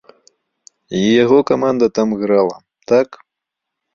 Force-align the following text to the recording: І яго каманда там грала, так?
І 0.99 1.01
яго 1.23 1.37
каманда 1.51 1.85
там 1.99 2.09
грала, 2.21 2.57
так? 2.93 3.09